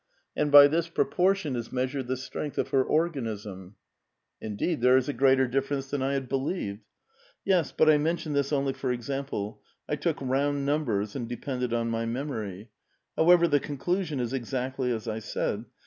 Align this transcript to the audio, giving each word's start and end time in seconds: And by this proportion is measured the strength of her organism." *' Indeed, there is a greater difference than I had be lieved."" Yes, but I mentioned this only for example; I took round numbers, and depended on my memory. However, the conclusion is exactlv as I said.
And 0.35 0.51
by 0.51 0.67
this 0.67 0.89
proportion 0.89 1.55
is 1.55 1.71
measured 1.71 2.07
the 2.07 2.17
strength 2.17 2.57
of 2.57 2.69
her 2.69 2.83
organism." 2.83 3.75
*' 4.09 4.41
Indeed, 4.47 4.81
there 4.81 4.97
is 4.97 5.07
a 5.07 5.13
greater 5.13 5.45
difference 5.47 5.91
than 5.91 6.01
I 6.01 6.13
had 6.13 6.27
be 6.27 6.37
lieved."" 6.37 6.79
Yes, 7.45 7.71
but 7.71 7.87
I 7.87 7.99
mentioned 7.99 8.35
this 8.35 8.51
only 8.51 8.73
for 8.73 8.91
example; 8.91 9.61
I 9.87 9.95
took 9.95 10.19
round 10.19 10.65
numbers, 10.65 11.15
and 11.15 11.29
depended 11.29 11.71
on 11.71 11.91
my 11.91 12.07
memory. 12.07 12.71
However, 13.15 13.47
the 13.47 13.59
conclusion 13.59 14.19
is 14.19 14.33
exactlv 14.33 14.89
as 14.89 15.07
I 15.07 15.19
said. 15.19 15.65